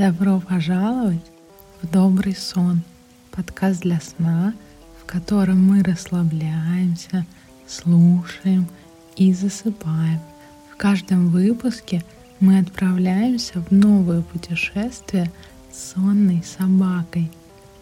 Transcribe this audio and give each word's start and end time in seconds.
Добро 0.00 0.40
пожаловать 0.40 1.20
в 1.82 1.86
добрый 1.86 2.34
сон, 2.34 2.80
подкаст 3.32 3.82
для 3.82 4.00
сна, 4.00 4.54
в 4.98 5.04
котором 5.04 5.62
мы 5.62 5.82
расслабляемся, 5.82 7.26
слушаем 7.68 8.66
и 9.16 9.34
засыпаем. 9.34 10.18
В 10.72 10.78
каждом 10.78 11.28
выпуске 11.28 12.02
мы 12.40 12.60
отправляемся 12.60 13.60
в 13.60 13.70
новое 13.70 14.22
путешествие 14.22 15.30
с 15.70 15.92
сонной 15.92 16.42
собакой. 16.44 17.30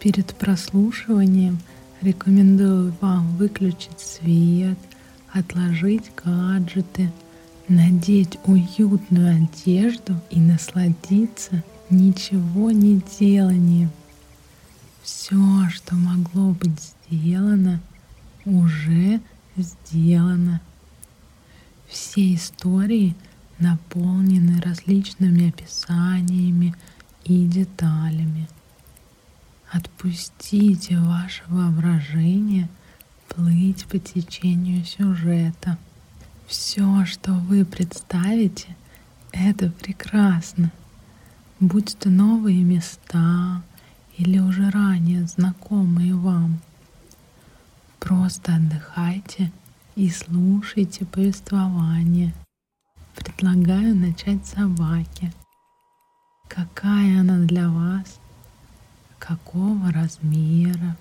Перед 0.01 0.35
прослушиванием 0.35 1.57
рекомендую 2.01 2.93
вам 2.99 3.33
выключить 3.37 3.97
свет, 3.97 4.77
отложить 5.31 6.11
гаджеты, 6.21 7.13
надеть 7.69 8.37
уютную 8.43 9.47
одежду 9.47 10.19
и 10.29 10.41
насладиться 10.41 11.63
ничего 11.89 12.71
не 12.71 13.01
деланием. 13.19 13.91
Все, 15.01 15.69
что 15.69 15.95
могло 15.95 16.51
быть 16.51 16.93
сделано, 17.09 17.81
уже 18.45 19.21
сделано. 19.57 20.61
Все 21.87 22.35
истории 22.35 23.15
наполнены 23.57 24.61
различными 24.61 25.49
описаниями 25.49 26.75
и 27.23 27.45
деталями. 27.45 28.47
Отпустите 29.71 30.97
ваше 30.99 31.43
воображение 31.47 32.69
плыть 33.27 33.85
по 33.85 33.99
течению 33.99 34.85
сюжета. 34.85 35.77
Все, 36.47 37.05
что 37.05 37.33
вы 37.33 37.65
представите, 37.65 38.75
это 39.31 39.69
прекрасно 39.69 40.71
будь 41.59 41.97
то 41.97 42.09
новые 42.09 42.63
места 42.63 43.61
или 44.17 44.39
уже 44.39 44.69
ранее 44.69 45.27
знакомые 45.27 46.15
вам. 46.15 46.59
Просто 47.99 48.55
отдыхайте 48.55 49.51
и 49.95 50.09
слушайте 50.09 51.05
повествование. 51.05 52.33
Предлагаю 53.15 53.93
начать 53.93 54.45
с 54.45 54.51
собаки. 54.51 55.33
Какая 56.47 57.19
она 57.19 57.39
для 57.39 57.69
вас? 57.69 58.19
Какого 59.19 59.91
размера? 59.91 60.95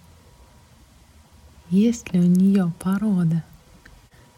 Есть 1.71 2.13
ли 2.13 2.19
у 2.19 2.25
нее 2.25 2.73
порода? 2.81 3.45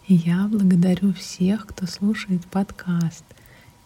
Я 0.06 0.46
благодарю 0.48 1.14
всех, 1.14 1.66
кто 1.66 1.86
слушает 1.86 2.44
подкаст– 2.46 3.24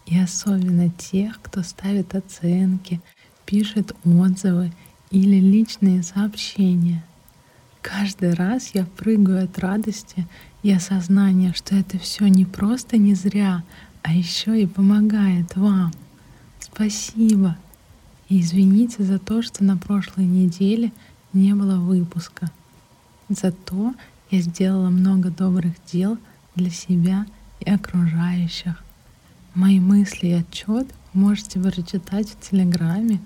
и 0.05 0.19
особенно 0.19 0.89
тех, 0.89 1.39
кто 1.41 1.63
ставит 1.63 2.15
оценки, 2.15 3.01
пишет 3.45 3.95
отзывы 4.03 4.71
или 5.11 5.39
личные 5.39 6.03
сообщения. 6.03 7.03
Каждый 7.81 8.33
раз 8.33 8.71
я 8.73 8.85
прыгаю 8.85 9.43
от 9.45 9.59
радости 9.59 10.27
и 10.63 10.71
осознания, 10.71 11.53
что 11.53 11.75
это 11.75 11.99
все 11.99 12.27
не 12.27 12.45
просто 12.45 12.97
не 12.97 13.13
зря, 13.13 13.63
а 14.01 14.13
еще 14.13 14.59
и 14.61 14.65
помогает 14.65 15.55
вам. 15.55 15.91
Спасибо. 16.59 17.57
И 18.27 18.41
извините 18.41 19.03
за 19.03 19.19
то, 19.19 19.41
что 19.41 19.63
на 19.63 19.77
прошлой 19.77 20.25
неделе 20.25 20.91
не 21.33 21.53
было 21.53 21.77
выпуска. 21.77 22.49
Зато 23.29 23.93
я 24.31 24.41
сделала 24.41 24.89
много 24.89 25.29
добрых 25.29 25.73
дел 25.91 26.17
для 26.55 26.71
себя 26.71 27.25
и 27.59 27.69
окружающих. 27.69 28.84
Мои 29.55 29.79
мысли 29.79 30.27
и 30.27 30.33
отчет 30.33 30.85
можете 31.13 31.61
прочитать 31.61 32.27
в 32.27 32.39
Телеграме 32.41 33.21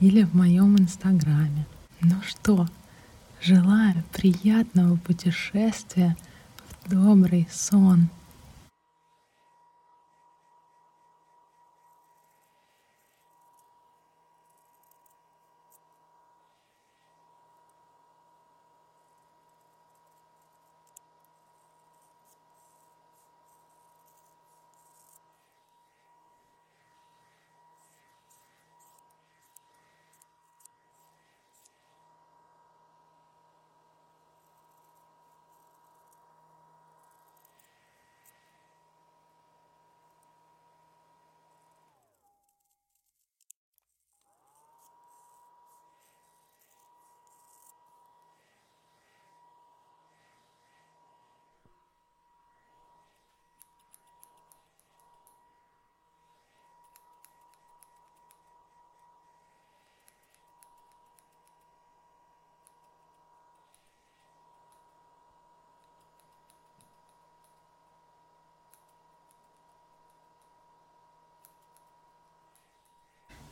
или 0.00 0.22
в 0.22 0.32
моем 0.32 0.78
Инстаграме. 0.78 1.66
Ну 2.00 2.14
что, 2.26 2.66
желаю 3.42 4.02
приятного 4.10 4.96
путешествия 4.96 6.16
в 6.66 6.90
добрый 6.90 7.46
сон. 7.52 8.08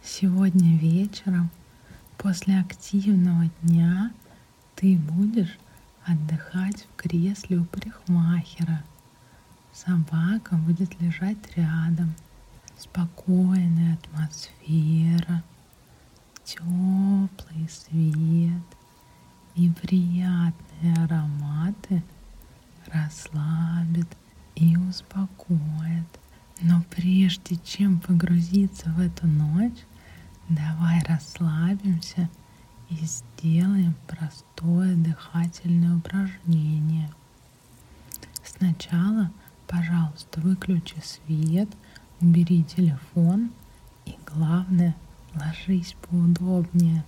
Сегодня 0.05 0.77
вечером, 0.79 1.49
после 2.19 2.59
активного 2.59 3.49
дня, 3.63 4.11
ты 4.75 4.97
будешь 4.97 5.57
отдыхать 6.05 6.89
в 6.89 6.97
кресле 6.97 7.59
у 7.59 7.65
парикмахера. 7.65 8.83
Собака 9.73 10.57
будет 10.57 11.01
лежать 11.01 11.39
рядом. 11.57 12.15
Спокойная 12.77 13.95
атмосфера, 13.95 15.45
теплый 16.45 17.69
свет 17.71 18.65
и 19.55 19.71
приятные 19.71 20.97
ароматы 20.97 22.03
расслабят 22.93 24.09
и 24.57 24.77
успокоят. 24.77 26.09
Но 26.61 26.83
прежде 26.91 27.57
чем 27.65 28.01
погрузиться 28.01 28.91
в 28.91 28.99
эту 28.99 29.29
ночь, 29.29 29.79
Давай 30.53 31.03
расслабимся 31.05 32.29
и 32.91 32.97
сделаем 33.07 33.95
простое 34.07 34.95
дыхательное 34.97 35.97
упражнение. 35.97 37.11
Сначала, 38.45 39.33
пожалуйста, 39.67 40.43
выключи 40.43 40.97
свет, 41.03 41.71
убери 42.21 42.65
телефон 42.65 43.51
и 44.05 44.15
главное, 44.27 44.95
ложись 45.35 45.97
поудобнее. 46.11 47.03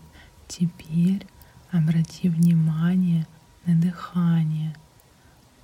Теперь 0.48 1.26
обрати 1.70 2.30
внимание 2.30 3.26
на 3.66 3.76
дыхание. 3.76 4.74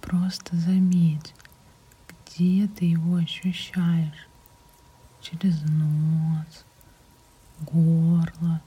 Просто 0.03 0.55
заметь, 0.55 1.35
где 2.27 2.69
ты 2.69 2.85
его 2.85 3.17
ощущаешь. 3.17 4.29
Через 5.23 5.63
нос, 5.63 6.67
горло 7.61 8.61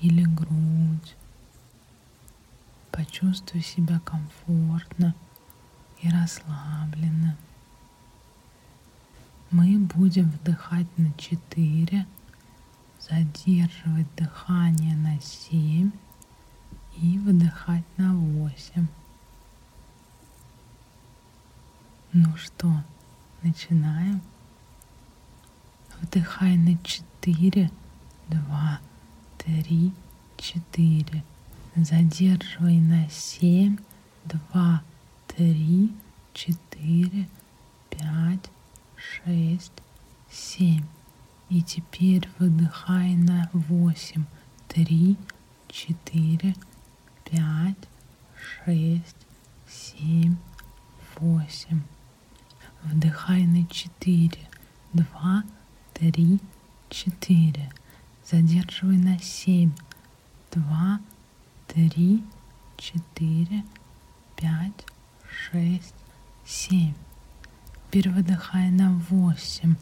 или 0.00 0.24
грудь. 0.24 1.16
Почувствуй 2.90 3.62
себя 3.62 4.00
комфортно 4.00 5.14
и 6.00 6.08
расслабленно. 6.08 7.36
Мы 9.50 9.78
будем 9.78 10.30
вдыхать 10.30 10.86
на 10.98 11.12
4, 11.12 12.06
задерживать 13.00 14.14
дыхание 14.16 14.96
на 14.96 15.20
7 15.20 15.90
и 16.98 17.18
выдыхать 17.18 17.84
на 17.96 18.14
8. 18.14 18.86
Ну 22.12 22.36
что, 22.36 22.82
начинаем? 23.42 24.20
Вдыхай 26.00 26.56
на 26.56 26.76
4, 26.82 27.70
2, 28.28 28.80
3, 29.38 29.92
4. 30.36 31.24
Задерживай 31.76 32.78
на 32.78 33.08
7, 33.08 33.78
2, 34.24 34.82
3, 35.28 35.92
4, 36.34 37.28
5, 37.90 38.50
6, 39.24 39.72
7. 40.30 40.82
И 41.48 41.62
теперь 41.62 42.28
выдыхай 42.38 43.14
на 43.14 43.48
восемь. 43.52 44.24
Три, 44.68 45.16
четыре, 45.68 46.54
пять, 47.24 47.88
шесть, 48.36 49.26
семь, 49.68 50.36
восемь. 51.14 51.82
Вдыхай 52.82 53.46
на 53.46 53.64
четыре. 53.66 54.40
Два, 54.92 55.44
три, 55.98 56.40
четыре. 56.90 57.72
Задерживай 58.24 58.98
на 58.98 59.18
семь. 59.18 59.72
Два, 60.52 61.00
три, 61.68 62.22
четыре, 62.76 63.64
пять, 64.36 64.84
шесть, 65.26 65.94
семь. 66.44 66.92
Теперь 67.86 68.10
на 68.70 68.92
восемь. 69.08 69.76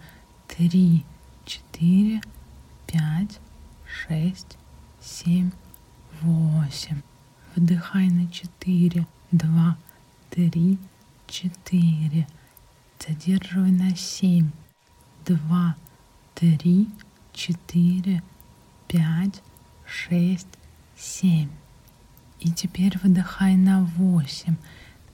Три, 0.47 1.05
четыре, 1.45 2.21
пять, 2.87 3.41
шесть, 3.85 4.57
семь, 5.01 5.51
восемь. 6.23 7.03
Вдыхай 7.57 8.09
на 8.09 8.31
четыре. 8.31 9.07
Два, 9.33 9.77
три, 10.31 10.79
четыре. 11.27 12.29
Задерживай 13.05 13.73
на 13.73 13.97
семь. 13.97 14.51
Два, 15.27 15.75
три, 16.35 16.89
четыре, 17.33 18.23
пять, 18.89 19.43
шесть, 19.87 20.49
семь. 20.97 21.51
И 22.41 22.51
теперь 22.51 22.99
выдыхай 22.99 23.57
на 23.57 23.85
восемь. 23.85 24.57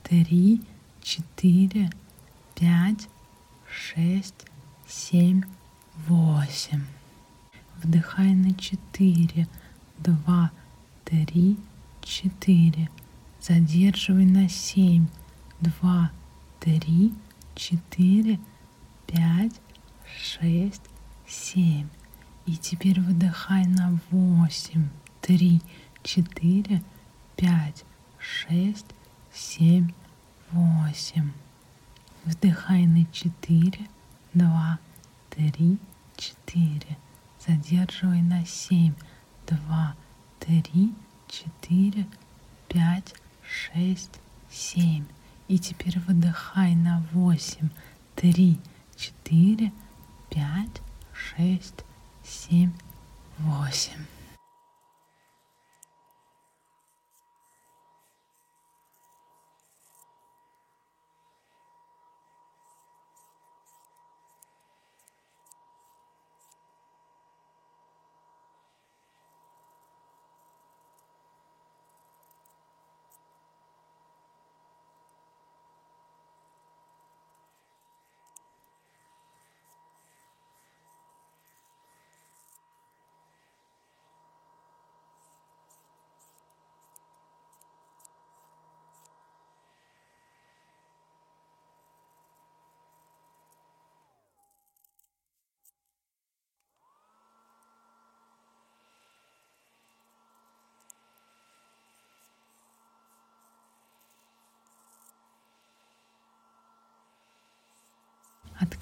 Три, 0.03 0.61
четыре, 1.01 1.89
пять, 2.55 3.07
шесть, 3.69 4.45
семь, 4.87 5.43
восемь. 6.07 6.85
Вдыхай 7.81 8.33
на 8.33 8.53
четыре, 8.53 9.47
два, 9.97 10.51
три, 11.05 11.57
четыре. 12.01 12.89
Задерживай 13.39 14.25
на 14.25 14.49
семь, 14.49 15.07
два, 15.59 16.11
три, 16.59 17.13
четыре, 17.55 18.39
пять, 19.07 19.59
шесть, 20.21 20.83
семь. 21.31 21.87
И 22.45 22.57
теперь 22.57 22.99
выдыхай 22.99 23.65
на 23.65 23.99
восемь, 24.09 24.89
три, 25.21 25.61
четыре, 26.03 26.83
пять, 27.35 27.85
шесть, 28.19 28.87
семь, 29.33 29.91
восемь. 30.51 31.31
Вдыхай 32.25 32.85
на 32.85 33.05
четыре, 33.05 33.87
два, 34.33 34.79
три, 35.29 35.79
четыре. 36.17 36.97
Задерживай 37.47 38.21
на 38.21 38.45
семь, 38.45 38.93
два, 39.47 39.95
три, 40.39 40.93
четыре, 41.27 42.05
пять, 42.67 43.15
шесть, 43.41 44.19
семь. 44.49 45.05
И 45.47 45.57
теперь 45.57 45.99
выдыхай 45.99 46.75
на 46.75 47.03
восемь, 47.11 47.69
три, 48.15 48.59
четыре, 48.95 49.71
пять, 50.29 50.81
шесть, 51.35 51.85
семь, 52.23 52.71
восемь. 53.39 54.05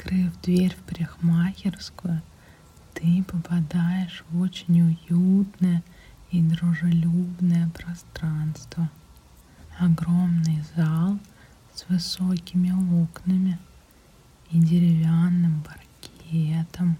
Открыв 0.09 0.41
дверь 0.41 0.75
в 0.75 0.89
парикмахерскую, 0.89 2.23
ты 2.95 3.23
попадаешь 3.25 4.23
в 4.31 4.41
очень 4.41 4.97
уютное 5.07 5.83
и 6.31 6.41
дружелюбное 6.41 7.69
пространство. 7.69 8.89
Огромный 9.77 10.63
зал 10.75 11.19
с 11.75 11.87
высокими 11.89 12.71
окнами 13.03 13.59
и 14.49 14.57
деревянным 14.57 15.61
паркетом. 15.61 16.97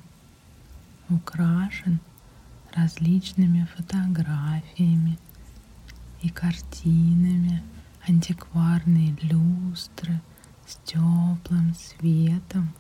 Украшен 1.09 1.99
различными 2.75 3.67
фотографиями 3.75 5.17
и 6.21 6.29
картинами, 6.29 7.63
антикварные 8.07 9.17
люстры– 9.23 10.21
с 10.69 10.75
теплым 10.85 11.73
светом 11.73 12.75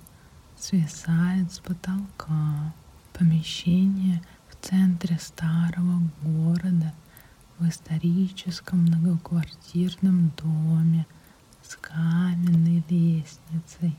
свисает 0.59 1.51
с 1.51 1.59
потолка. 1.59 2.73
Помещение 3.13 4.21
в 4.49 4.65
центре 4.65 5.17
старого 5.19 6.01
города 6.21 6.93
в 7.57 7.67
историческом 7.67 8.81
многоквартирном 8.81 10.31
доме 10.37 11.05
с 11.63 11.75
каменной 11.75 12.83
лестницей. 12.89 13.95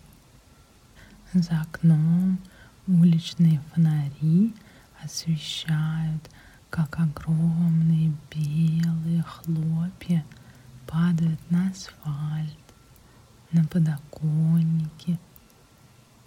За 1.33 1.61
окном 1.63 2.39
уличные 2.87 3.61
фонари 3.73 4.55
освещают, 5.03 6.31
как 6.71 6.99
огромные 6.99 8.13
белые 8.35 9.23
хлопья 9.23 10.25
падают 10.87 11.41
на 11.51 11.69
асфальт 11.69 12.57
на 13.53 13.65
подоконнике, 13.65 15.19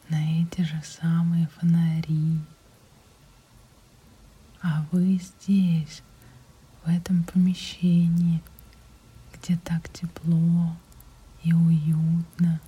на 0.09 0.41
эти 0.41 0.61
же 0.61 0.81
самые 0.83 1.47
фонари. 1.47 2.39
А 4.61 4.85
вы 4.91 5.19
здесь, 5.19 6.03
в 6.83 6.89
этом 6.89 7.23
помещении, 7.23 8.41
где 9.33 9.57
так 9.57 9.89
тепло 9.89 10.75
и 11.43 11.53
уютно. 11.53 12.59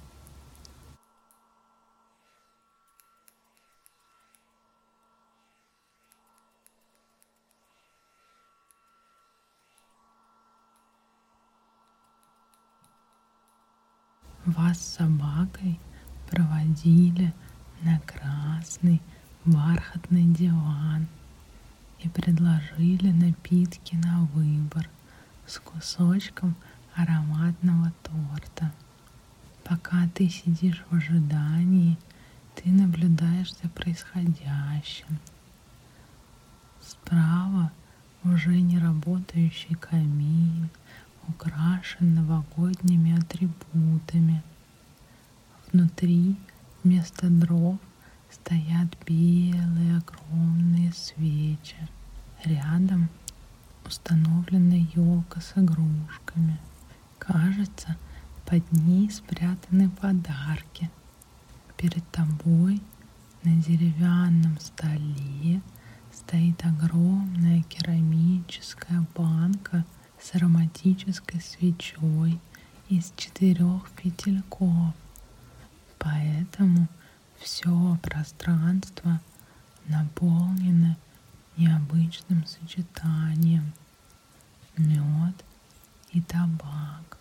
С 14.75 14.97
собакой 14.97 15.79
проводили 16.29 17.33
на 17.81 17.97
красный 18.01 19.01
бархатный 19.45 20.25
диван 20.25 21.07
и 21.99 22.09
предложили 22.09 23.11
напитки 23.11 23.95
на 23.95 24.25
выбор 24.33 24.89
с 25.47 25.59
кусочком 25.59 26.55
ароматного 26.93 27.93
торта. 28.03 28.73
Пока 29.63 30.09
ты 30.13 30.27
сидишь 30.27 30.83
в 30.89 30.95
ожидании, 30.95 31.97
ты 32.55 32.69
наблюдаешь 32.69 33.53
за 33.55 33.69
происходящим. 33.69 35.19
Справа 36.81 37.71
уже 38.25 38.59
не 38.59 38.77
работающий 38.77 39.75
камин— 39.75 40.69
украшен 41.27 42.15
новогодними 42.15 43.17
атрибутами. 43.17 44.43
Внутри 45.75 46.37
вместо 46.85 47.29
дров 47.29 47.75
стоят 48.31 48.95
белые 49.05 49.97
огромные 49.97 50.93
свечи. 50.93 51.75
Рядом 52.45 53.09
установлена 53.85 54.87
елка 54.95 55.41
с 55.41 55.51
игрушками. 55.57 56.57
Кажется, 57.19 57.97
под 58.45 58.63
ней 58.71 59.09
спрятаны 59.11 59.89
подарки. 59.89 60.89
Перед 61.75 62.09
тобой 62.09 62.81
На 63.43 63.61
деревянном 63.61 64.57
столе 64.61 65.61
стоит 66.13 66.65
огромная 66.65 67.63
керамическая 67.63 69.05
банка 69.13 69.83
с 70.21 70.35
ароматической 70.35 71.41
свечой 71.41 72.39
из 72.87 73.11
четырех 73.17 73.89
фитильков. 73.97 74.93
Поэтому 76.05 76.87
все 77.39 77.97
пространство 78.03 79.19
наполнено 79.87 80.95
необычным 81.57 82.45
сочетанием 82.45 83.73
мед 84.77 85.43
и 86.11 86.21
табак. 86.21 87.17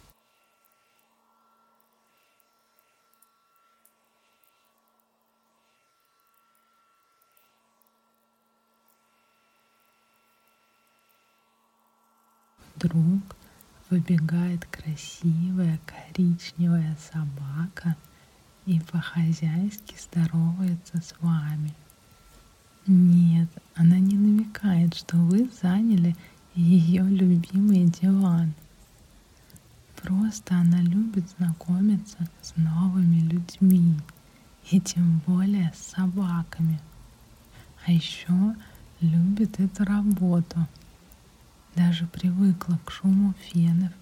Вдруг 12.74 13.34
выбегает 13.88 14.66
красивая 14.66 15.80
коричневая 15.86 16.98
собака 17.10 17.96
и 18.66 18.80
по-хозяйски 18.80 19.94
здоровается 19.98 21.00
с 21.00 21.14
вами. 21.20 21.74
Нет, 22.86 23.48
она 23.74 23.98
не 23.98 24.16
намекает, 24.16 24.94
что 24.94 25.16
вы 25.16 25.50
заняли 25.62 26.16
ее 26.54 27.02
любимый 27.02 27.84
диван. 27.84 28.54
Просто 30.02 30.54
она 30.56 30.80
любит 30.80 31.24
знакомиться 31.38 32.28
с 32.42 32.54
новыми 32.56 33.20
людьми 33.20 33.96
и 34.70 34.80
тем 34.80 35.22
более 35.26 35.72
с 35.74 35.92
собаками. 35.94 36.80
А 37.86 37.92
еще 37.92 38.54
любит 39.00 39.58
эту 39.60 39.84
работу. 39.84 40.66
Даже 41.74 42.06
привыкла 42.06 42.78
к 42.84 42.90
шуму 42.90 43.34
фенов. 43.40 43.92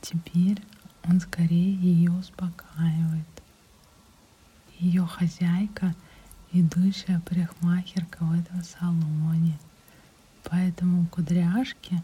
Теперь 0.00 0.62
он 1.04 1.20
скорее 1.20 1.74
ее 1.74 2.10
успокаивает. 2.10 3.24
Ее 4.78 5.06
хозяйка— 5.06 5.94
идущая 6.52 7.20
парикмахерка 7.20 8.24
в 8.24 8.32
этом 8.32 8.62
салоне. 8.62 9.58
Поэтому 10.44 11.06
кудряшки, 11.06 12.02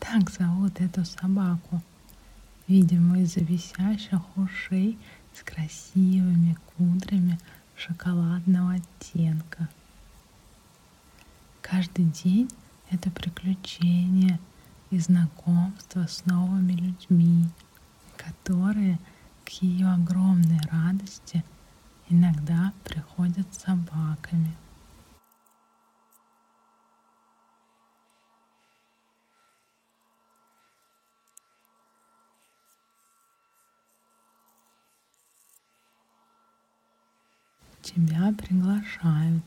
так 0.00 0.30
зовут 0.30 0.80
эту 0.80 1.04
собаку, 1.04 1.82
видимо, 2.66 3.20
из-за 3.20 3.40
висящих 3.40 4.20
ушей 4.36 4.98
с 5.34 5.42
красивыми 5.42 6.56
кудрями 6.76 7.38
шоколадного 7.76 8.74
оттенка. 8.74 9.68
Каждый 11.60 12.06
день 12.06 12.48
это 12.90 13.10
приключение 13.10 14.38
и 14.90 14.98
знакомство 14.98 16.06
с 16.06 16.24
новыми 16.26 16.72
людьми, 16.72 17.48
которые 18.16 18.98
к 19.44 19.50
ее 19.62 19.88
огромной 19.88 20.60
радости 20.70 21.44
иногда 22.08 22.72
приходят 22.84 23.46
с 23.54 23.62
собаками. 23.62 24.54
Тебя 37.82 38.32
приглашают, 38.32 39.44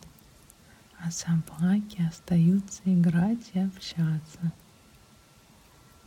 а 0.99 1.09
собаки 1.09 2.01
остаются 2.07 2.81
играть 2.85 3.49
и 3.53 3.59
общаться. 3.59 4.53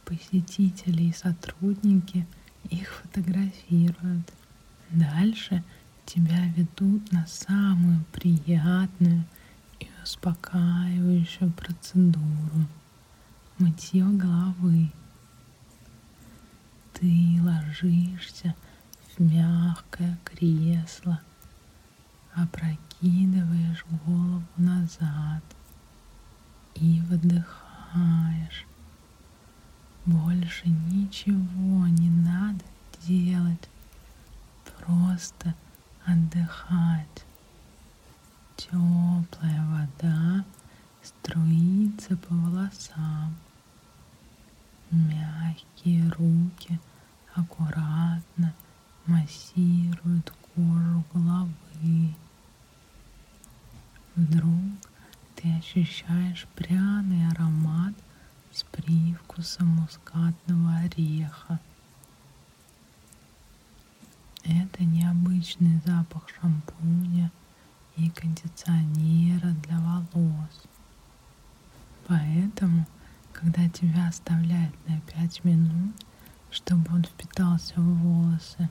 Посетители 0.04 1.02
и 1.04 1.12
сотрудники 1.12 2.26
их 2.71 2.88
фотографируют. 2.88 4.33
Дальше 4.90 5.64
тебя 6.12 6.45
ведут 6.57 7.12
на 7.12 7.25
самую 7.29 8.05
приятную 8.11 9.25
и 9.79 9.88
успокаивающую 10.02 11.52
процедуру– 11.52 12.67
мытье 13.59 14.05
головы. 14.05 14.90
Ты 16.95 17.38
ложишься 17.40 18.57
в 19.14 19.21
мягкое 19.21 20.19
кресло, 20.25 21.21
опрокидываешь 22.35 23.85
голову 24.05 24.43
назад 24.57 25.45
и 26.75 27.00
выдыхаешь. 27.02 28.67
Больше 30.07 30.67
ничего 30.67 31.87
не 31.87 32.11
надо 32.11 32.64
делать, 33.07 33.69
просто 34.81 35.55
отдыхать. 36.12 37.25
Теплая 38.57 39.64
вода 39.67 40.45
струится 41.02 42.17
по 42.17 42.35
волосам. 42.35 43.37
Мягкие 44.90 46.09
руки 46.11 46.81
аккуратно 47.35 48.52
массируют 49.07 50.33
кожу 50.55 51.05
головы. 51.14 52.14
Вдруг 54.17 54.62
ты 55.37 55.52
ощущаешь 55.55 56.47
пряный 56.57 57.29
аромат 57.31 57.95
с 58.52 58.64
привкусом 58.64 59.69
мускатного 59.69 60.76
ореха. 60.76 61.61
Это 64.44 64.85
необычный 64.85 65.80
запах 65.85 66.28
шампуня 66.40 67.30
и 67.97 68.09
кондиционера 68.11 69.50
для 69.66 69.78
волос. 69.78 70.62
Поэтому, 72.06 72.87
когда 73.32 73.68
тебя 73.68 74.09
оставляют 74.09 74.75
на 74.88 75.00
5 75.00 75.44
минут, 75.44 75.94
чтобы 76.50 76.94
он 76.94 77.04
впитался 77.04 77.75
в 77.76 77.99
волосы, 77.99 78.68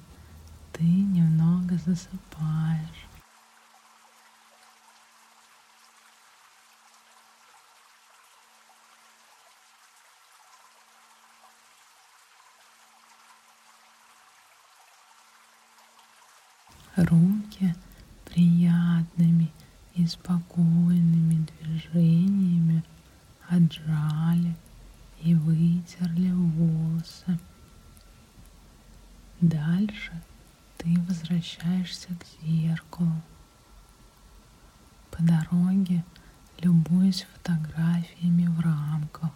ты 0.73 0.83
немного 0.83 1.77
засыпаешь. 1.77 3.08
Руки 17.05 17.75
приятными 18.25 19.51
и 19.95 20.05
спокойными 20.05 21.45
движениями 21.61 22.83
отжали 23.47 24.55
и 25.21 25.35
вытерли 25.35 26.31
волосы. 26.31 27.39
Дальше 29.41 30.11
ты 30.77 30.99
возвращаешься 31.07 32.09
к 32.09 32.25
зеркалу. 32.45 33.21
По 35.11 35.23
дороге 35.23 36.03
любуясь 36.61 37.25
фотографиями 37.33 38.47
в 38.47 38.59
рамках, 38.59 39.31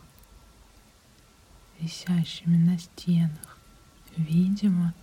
висящими 1.80 2.58
на 2.58 2.78
стенах. 2.78 3.58
Видимо, 4.18 4.94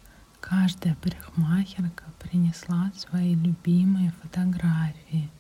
Каждая 0.41 0.95
парикмахерка 0.97 2.05
принесла 2.19 2.91
свои 2.97 3.35
любимые 3.35 4.13
фотографии. 4.23 5.31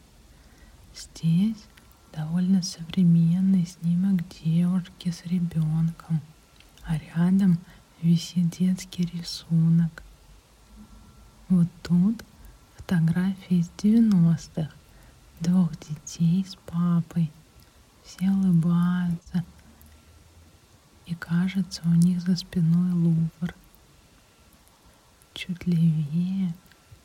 Здесь 0.94 1.64
довольно 2.12 2.62
современный 2.62 3.66
снимок 3.66 4.20
девушки 4.44 5.10
с 5.10 5.24
ребенком, 5.24 6.20
а 6.82 6.98
рядом 6.98 7.58
висит 8.02 8.58
детский 8.58 9.04
рисунок. 9.04 10.02
Вот 11.48 11.68
тут 11.82 12.22
фотографии 12.76 13.58
из 13.58 13.70
90-х, 13.78 14.70
двух 15.40 15.70
детей 15.80 16.44
с 16.46 16.56
папой. 16.66 17.30
Все 18.04 18.30
улыбаются, 18.30 19.44
и 21.06 21.14
кажется, 21.14 21.82
у 21.84 21.94
них 21.94 22.20
за 22.20 22.36
спиной 22.36 22.92
Лувр 22.92 23.54
чуть 25.34 25.66
левее 25.66 26.54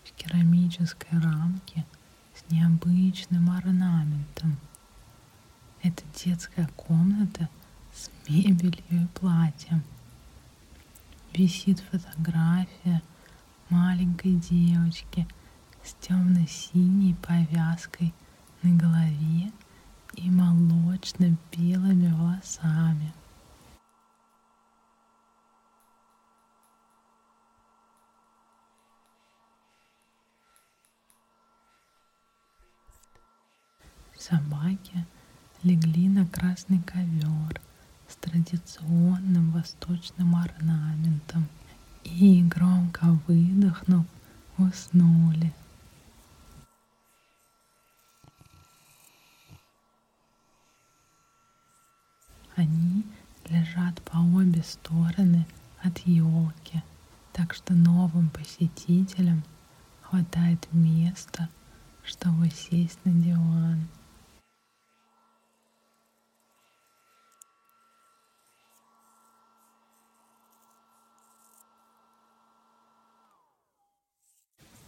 в 0.04 0.12
керамической 0.14 1.20
рамке 1.20 1.86
с 2.34 2.52
необычным 2.52 3.50
орнаментом. 3.50 4.58
Это 5.82 6.04
детская 6.24 6.68
комната 6.76 7.50
с 7.94 8.10
мебелью 8.28 8.84
и 8.90 9.06
платьем. 9.20 9.84
Висит 11.34 11.80
фотография 11.92 13.02
маленькой 13.70 14.36
девочки 14.36 15.28
с 15.84 15.94
темно-синей 15.96 17.14
повязкой 17.16 18.14
на 18.64 18.76
голове 18.76 19.52
и 20.16 20.30
молочно-белыми 20.30 22.12
волосами. 22.14 23.14
Собаки 34.28 35.06
легли 35.62 36.10
на 36.10 36.26
красный 36.26 36.82
ковер 36.82 37.62
с 38.08 38.16
традиционным 38.16 39.52
восточным 39.52 40.36
орнаментом 40.36 41.48
и, 42.04 42.42
громко 42.42 43.20
выдохнув, 43.28 44.04
уснули. 44.58 45.54
Они 52.56 53.06
лежат 53.48 54.02
по 54.02 54.18
обе 54.18 54.64
стороны 54.64 55.46
от 55.84 56.00
елки, 56.00 56.82
так 57.32 57.54
что 57.54 57.76
новым 57.76 58.32
посетителям 58.32 59.44
хватает 60.02 60.68
места, 60.72 61.48
чтобы 62.04 62.50
сесть 62.50 62.98
на 63.06 63.12
диван. 63.12 63.88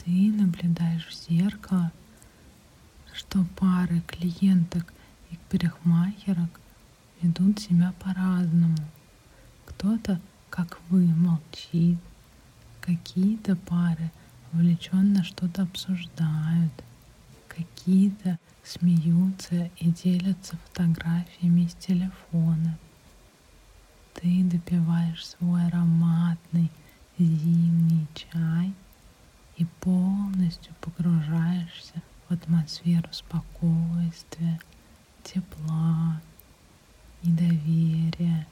Ты 0.07 0.31
наблюдаешь 0.47 1.07
в 1.07 1.29
зеркало, 1.29 1.91
что 3.13 3.45
пары 3.57 4.01
клиенток 4.01 4.93
и 5.29 5.37
парикмахерок 5.49 6.59
ведут 7.21 7.59
себя 7.59 7.93
по-разному. 7.99 8.77
Кто-то, 9.65 10.21
как 10.49 10.79
вы, 10.89 11.05
молчит. 11.05 11.99
Какие-то 12.79 13.55
пары 13.57 14.11
увлеченно 14.53 15.23
что-то 15.23 15.63
обсуждают. 15.63 16.71
Какие-то 17.49 18.39
смеются 18.63 19.69
и 19.77 19.91
делятся 19.91 20.57
фотографиями 20.67 21.61
из 21.61 21.73
телефона. 21.73 22.77
Ты 24.13 24.43
допиваешь 24.43 25.25
свой 25.25 25.67
ароматный 25.67 26.71
зимний 27.17 28.07
чай 28.13 28.73
и 29.57 29.65
полностью 29.81 30.73
погружаешься 30.81 32.01
в 32.27 32.33
атмосферу 32.33 33.07
спокойствия, 33.11 34.59
тепла, 35.23 36.21
недоверия 37.23 38.47